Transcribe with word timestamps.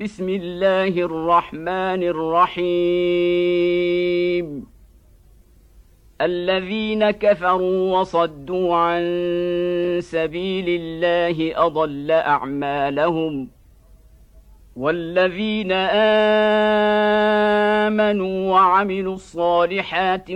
بسم 0.00 0.28
الله 0.28 0.88
الرحمن 0.88 2.02
الرحيم. 2.02 2.66
الذين 6.20 7.10
كفروا 7.10 7.98
وصدوا 7.98 8.76
عن 8.76 9.02
سبيل 10.02 10.64
الله 10.68 11.66
أضل 11.66 12.10
أعمالهم. 12.10 13.48
والذين 14.76 15.72
آمنوا 17.86 18.52
وعملوا 18.52 19.14
الصالحات 19.14 20.30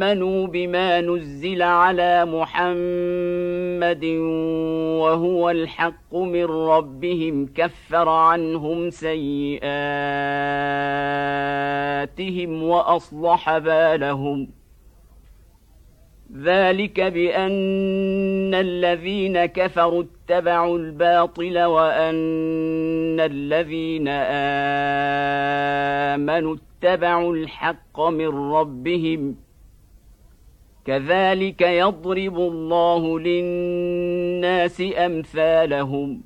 وامنوا 0.00 0.46
بما 0.46 1.00
نزل 1.00 1.62
على 1.62 2.24
محمد 2.24 4.04
وهو 5.00 5.50
الحق 5.50 6.14
من 6.14 6.44
ربهم 6.44 7.46
كفر 7.54 8.08
عنهم 8.08 8.90
سيئاتهم 8.90 9.62
واصلح 12.62 13.58
بالهم 13.58 14.48
ذلك 16.42 17.00
بان 17.00 18.54
الذين 18.54 19.46
كفروا 19.46 20.02
اتبعوا 20.02 20.78
الباطل 20.78 21.62
وان 21.64 23.20
الذين 23.20 24.08
امنوا 26.08 26.56
اتبعوا 26.56 27.34
الحق 27.34 28.00
من 28.00 28.52
ربهم 28.52 29.49
كذلك 30.84 31.62
يضرب 31.62 32.36
الله 32.38 33.18
للناس 33.18 34.82
أمثالهم. 34.96 36.22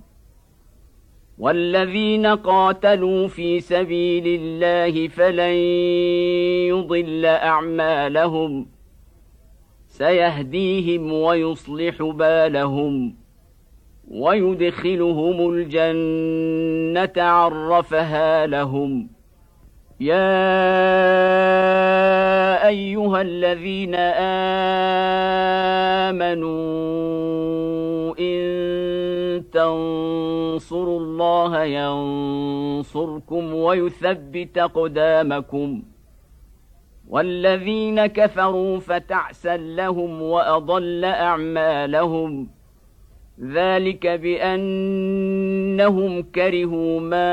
والذين 1.37 2.25
قاتلوا 2.25 3.27
في 3.27 3.59
سبيل 3.59 4.23
الله 4.41 5.07
فلن 5.07 5.55
يضل 6.69 7.25
أعمالهم 7.25 8.67
سيهديهم 9.87 11.13
ويصلح 11.13 12.01
بالهم 12.03 13.15
ويدخلهم 14.11 15.53
الجنة 15.53 17.23
عرفها 17.23 18.47
لهم 18.47 19.09
يا 19.99 20.41
أيها 22.67 23.21
الذين 23.21 23.95
آمنوا 26.09 27.40
تنصروا 29.51 30.99
الله 30.99 31.63
ينصركم 31.63 33.53
ويثبت 33.53 34.57
أقدامكم. 34.57 35.83
والذين 37.09 38.05
كفروا 38.05 38.79
فتعسا 38.79 39.57
لهم 39.57 40.21
وأضل 40.21 41.05
أعمالهم. 41.05 42.47
ذلك 43.41 44.07
بأنهم 44.07 44.61
كرهوا 46.21 46.99
ما 46.99 47.31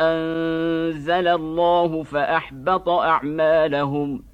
أنزل 0.00 1.28
الله 1.28 2.02
فأحبط 2.02 2.88
أعمالهم. 2.88 4.33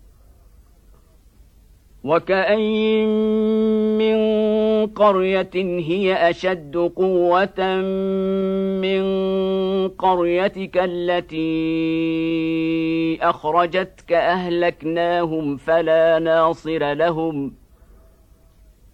وكاين 2.03 3.09
من 3.97 4.17
قريه 4.87 5.49
هي 5.55 6.29
اشد 6.29 6.77
قوه 6.95 7.75
من 8.81 9.03
قريتك 9.87 10.77
التي 10.77 11.41
اخرجتك 13.21 14.11
اهلكناهم 14.13 15.57
فلا 15.57 16.19
ناصر 16.19 16.93
لهم 16.93 17.60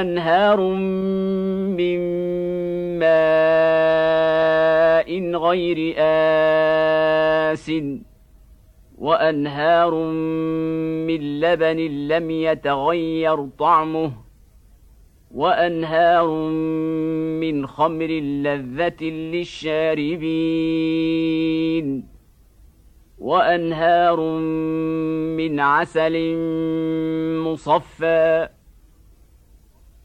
أنهار 0.00 0.60
من 1.78 1.98
ماء 2.98 5.08
غير 5.36 5.94
آس 5.98 7.72
وأنهار 8.98 9.94
من 11.06 11.40
لبن 11.40 11.76
لم 12.08 12.30
يتغير 12.30 13.48
طعمه 13.58 14.12
وأنهار 15.34 16.28
من 17.40 17.66
خمر 17.66 18.06
لذة 18.44 19.04
للشاربين 19.04 20.28
وأنهار 23.18 24.20
من 25.36 25.60
عسل 25.60 26.36
مصفى 27.44 28.48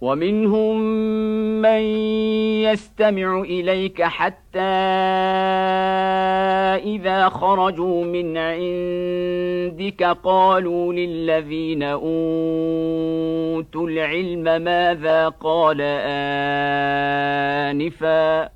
ومنهم 0.00 0.80
من 1.62 1.80
يستمع 2.62 3.40
إليك 3.40 4.02
حتى 4.02 4.60
إذا 6.84 7.28
خرجوا 7.28 8.04
من 8.04 8.36
عندك 8.36 10.02
قالوا 10.24 10.92
للذين 10.92 11.82
أوتوا 11.82 13.88
العلم 13.88 14.62
ماذا 14.62 15.28
قال 15.28 15.80
آنفا 17.70 18.55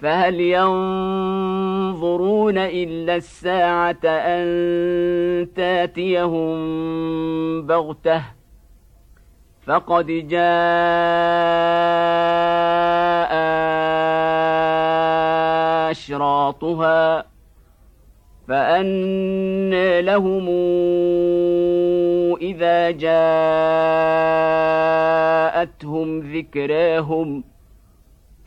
فهل 0.00 0.40
ينظرون 0.40 1.98
إلا 2.58 3.16
الساعة 3.16 4.04
أن 4.04 5.48
تاتيهم 5.54 6.56
بغتة؟ 7.66 8.22
فقد 9.68 10.06
جاء 10.06 10.48
أشراطها 15.90 17.24
فانى 18.48 20.02
لهم 20.02 20.48
إذا 22.40 22.90
جاءتهم 22.90 23.18
ذكراهم 26.20 27.44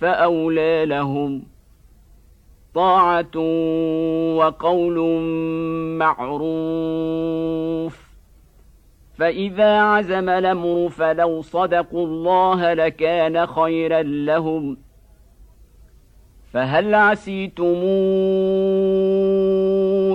فأولى 0.00 0.86
لهم 0.86 1.42
طاعة 2.74 3.38
وقول 4.36 5.20
معروف. 5.98 8.08
فإذا 9.18 9.80
عزم 9.80 10.28
الأمر 10.28 10.88
فلو 10.88 11.42
صدقوا 11.42 12.06
الله 12.06 12.74
لكان 12.74 13.46
خيرا 13.46 14.02
لهم. 14.02 14.76
فهل 16.52 16.94
عسيتم 16.94 17.76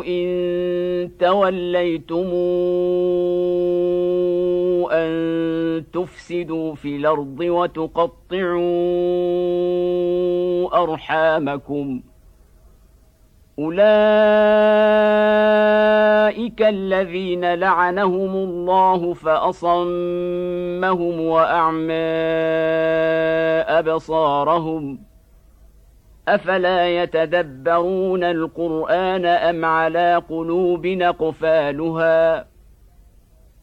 إن 0.07 1.09
توليتم 1.19 2.17
ان 2.17 3.22
تفسدوا 5.93 6.75
في 6.75 6.95
الأرض 6.95 7.39
وتقطعوا 7.39 8.63
أرحامكم. 10.83 12.01
أولئك 13.59 13.83
الذين 16.61 17.53
لعنهم 17.53 18.35
الله 18.35 19.13
فأصمهم 19.13 19.61
وأعمى 21.21 21.93
أبصارهم. 23.79 24.99
أفلا 26.27 27.03
يتدبرون 27.03 28.23
القرآن 28.23 29.25
أم 29.25 29.65
على 29.65 30.23
قلوب 30.29 30.87
نقفالها 30.87 32.52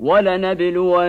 ولنبلونكم 0.00 1.02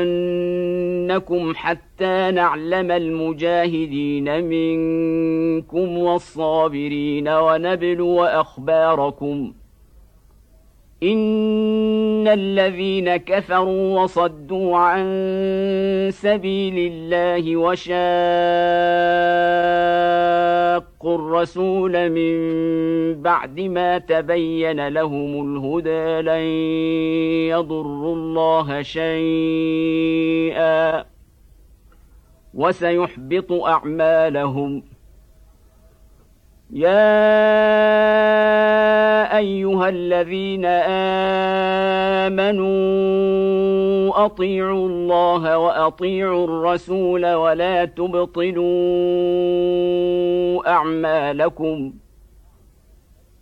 حتى 1.55 2.31
نعلم 2.31 2.91
المجاهدين 2.91 4.43
منكم 4.43 5.97
والصابرين 5.97 7.27
ونبلو 7.27 8.23
أخباركم. 8.23 9.53
إن 11.03 12.27
الذين 12.27 13.17
كفروا 13.17 13.99
وصدوا 13.99 14.77
عن 14.77 15.05
سبيل 16.11 16.91
الله 16.93 17.57
وشاقوا 17.57 17.91
الرسول 21.05 22.09
من 22.09 22.35
بعد 23.21 23.59
ما 23.59 23.97
تبين 23.97 24.87
لهم 24.87 25.57
الهدى 25.57 26.21
لن 26.21 26.43
يضروا 27.57 28.15
الله 28.15 28.81
شيئا. 28.81 30.31
وسيحبط 32.53 33.51
أعمالهم. 33.51 34.83
يا 36.73 37.01
ايها 39.37 39.89
الذين 39.89 40.65
امنوا 42.55 44.25
اطيعوا 44.25 44.87
الله 44.89 45.57
واطيعوا 45.57 46.43
الرسول 46.43 47.33
ولا 47.33 47.85
تبطلوا 47.85 48.61
اعمالكم 50.69 51.93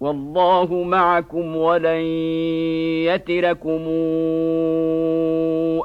والله 0.00 0.82
معكم 0.82 1.56
ولن 1.56 2.00
يتركم 3.04 3.82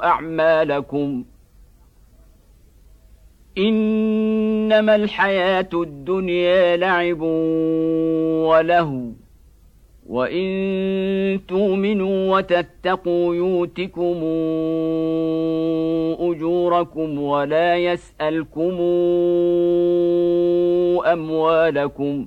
أعمالكم. 0.04 1.24
إنما 3.58 4.96
الحياة 4.96 5.68
الدنيا 5.74 6.76
لعب 6.76 7.20
وله 8.50 9.12
وإن 10.08 10.46
تؤمنوا 11.48 12.36
وتتقوا 12.36 13.34
يؤتكم 13.34 14.16
أجوركم 16.20 17.18
ولا 17.18 17.76
يسألكم 17.76 18.80
أموالكم. 21.12 22.26